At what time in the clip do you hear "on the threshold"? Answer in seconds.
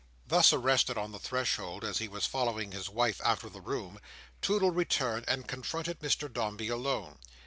0.97-1.83